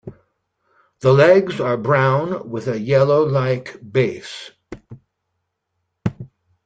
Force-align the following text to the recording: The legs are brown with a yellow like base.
The 1.01 1.13
legs 1.13 1.59
are 1.61 1.77
brown 1.77 2.49
with 2.49 2.67
a 2.67 2.79
yellow 2.79 3.23
like 3.23 3.77
base. 3.93 4.49